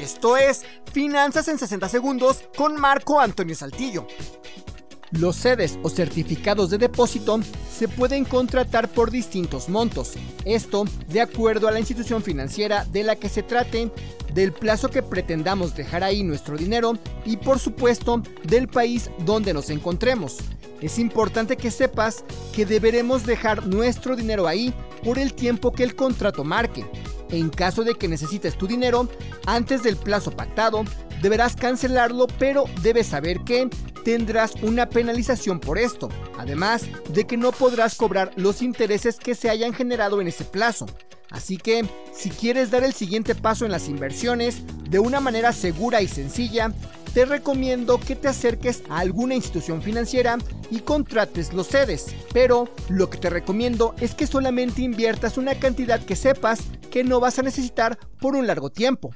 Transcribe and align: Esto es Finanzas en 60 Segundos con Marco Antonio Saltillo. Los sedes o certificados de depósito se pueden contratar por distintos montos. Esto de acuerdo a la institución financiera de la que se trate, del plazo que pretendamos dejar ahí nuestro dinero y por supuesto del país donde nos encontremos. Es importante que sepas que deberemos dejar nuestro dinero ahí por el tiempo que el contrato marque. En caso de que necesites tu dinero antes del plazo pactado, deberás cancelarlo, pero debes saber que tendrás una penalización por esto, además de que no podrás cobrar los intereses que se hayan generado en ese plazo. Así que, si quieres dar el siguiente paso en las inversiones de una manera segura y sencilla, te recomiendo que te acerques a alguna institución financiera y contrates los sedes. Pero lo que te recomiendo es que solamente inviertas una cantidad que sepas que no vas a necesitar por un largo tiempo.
Esto 0.00 0.36
es 0.36 0.62
Finanzas 0.92 1.48
en 1.48 1.58
60 1.58 1.88
Segundos 1.88 2.44
con 2.56 2.80
Marco 2.80 3.20
Antonio 3.20 3.54
Saltillo. 3.54 4.06
Los 5.10 5.36
sedes 5.36 5.78
o 5.82 5.90
certificados 5.90 6.70
de 6.70 6.78
depósito 6.78 7.38
se 7.70 7.86
pueden 7.86 8.24
contratar 8.24 8.88
por 8.88 9.10
distintos 9.10 9.68
montos. 9.68 10.14
Esto 10.46 10.84
de 11.08 11.20
acuerdo 11.20 11.68
a 11.68 11.70
la 11.70 11.80
institución 11.80 12.22
financiera 12.22 12.86
de 12.86 13.04
la 13.04 13.16
que 13.16 13.28
se 13.28 13.42
trate, 13.42 13.90
del 14.32 14.52
plazo 14.52 14.88
que 14.88 15.02
pretendamos 15.02 15.74
dejar 15.74 16.02
ahí 16.02 16.22
nuestro 16.22 16.56
dinero 16.56 16.94
y 17.26 17.36
por 17.36 17.58
supuesto 17.58 18.22
del 18.44 18.68
país 18.68 19.10
donde 19.26 19.52
nos 19.52 19.68
encontremos. 19.68 20.38
Es 20.80 20.98
importante 20.98 21.58
que 21.58 21.70
sepas 21.70 22.24
que 22.54 22.64
deberemos 22.64 23.26
dejar 23.26 23.66
nuestro 23.66 24.16
dinero 24.16 24.48
ahí 24.48 24.72
por 25.04 25.18
el 25.18 25.34
tiempo 25.34 25.72
que 25.72 25.84
el 25.84 25.94
contrato 25.94 26.42
marque. 26.42 26.86
En 27.32 27.48
caso 27.48 27.82
de 27.82 27.94
que 27.94 28.08
necesites 28.08 28.56
tu 28.56 28.66
dinero 28.66 29.08
antes 29.46 29.82
del 29.82 29.96
plazo 29.96 30.30
pactado, 30.30 30.84
deberás 31.22 31.56
cancelarlo, 31.56 32.26
pero 32.38 32.66
debes 32.82 33.08
saber 33.08 33.40
que 33.40 33.68
tendrás 34.04 34.54
una 34.62 34.88
penalización 34.88 35.58
por 35.58 35.78
esto, 35.78 36.10
además 36.38 36.82
de 37.08 37.24
que 37.24 37.36
no 37.36 37.52
podrás 37.52 37.94
cobrar 37.94 38.32
los 38.36 38.60
intereses 38.60 39.16
que 39.16 39.34
se 39.34 39.48
hayan 39.48 39.72
generado 39.72 40.20
en 40.20 40.28
ese 40.28 40.44
plazo. 40.44 40.86
Así 41.30 41.56
que, 41.56 41.86
si 42.12 42.28
quieres 42.28 42.70
dar 42.70 42.84
el 42.84 42.92
siguiente 42.92 43.34
paso 43.34 43.64
en 43.64 43.72
las 43.72 43.88
inversiones 43.88 44.62
de 44.90 44.98
una 44.98 45.18
manera 45.20 45.52
segura 45.52 46.02
y 46.02 46.08
sencilla, 46.08 46.70
te 47.14 47.24
recomiendo 47.24 47.98
que 47.98 48.16
te 48.16 48.28
acerques 48.28 48.82
a 48.90 48.98
alguna 48.98 49.34
institución 49.34 49.80
financiera 49.80 50.36
y 50.70 50.80
contrates 50.80 51.54
los 51.54 51.68
sedes. 51.68 52.06
Pero 52.34 52.68
lo 52.88 53.08
que 53.08 53.18
te 53.18 53.30
recomiendo 53.30 53.94
es 54.00 54.14
que 54.14 54.26
solamente 54.26 54.82
inviertas 54.82 55.38
una 55.38 55.54
cantidad 55.54 56.04
que 56.04 56.16
sepas 56.16 56.60
que 56.92 57.02
no 57.02 57.20
vas 57.20 57.38
a 57.38 57.42
necesitar 57.42 57.98
por 58.20 58.36
un 58.36 58.46
largo 58.46 58.70
tiempo. 58.70 59.12